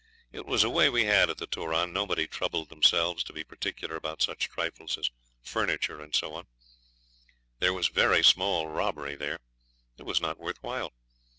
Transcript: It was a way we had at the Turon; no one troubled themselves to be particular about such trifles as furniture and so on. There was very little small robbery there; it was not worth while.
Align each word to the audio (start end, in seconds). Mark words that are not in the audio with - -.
It 0.31 0.47
was 0.47 0.63
a 0.63 0.69
way 0.71 0.89
we 0.89 1.05
had 1.05 1.29
at 1.29 1.37
the 1.37 1.45
Turon; 1.45 1.93
no 1.93 2.05
one 2.05 2.27
troubled 2.29 2.69
themselves 2.69 3.23
to 3.23 3.33
be 3.33 3.43
particular 3.43 3.95
about 3.95 4.23
such 4.23 4.49
trifles 4.49 4.97
as 4.97 5.11
furniture 5.43 6.01
and 6.01 6.15
so 6.15 6.33
on. 6.33 6.47
There 7.59 7.71
was 7.75 7.87
very 7.89 8.17
little 8.17 8.23
small 8.31 8.67
robbery 8.67 9.13
there; 9.15 9.37
it 9.99 10.03
was 10.07 10.19
not 10.19 10.39
worth 10.39 10.57
while. 10.63 10.91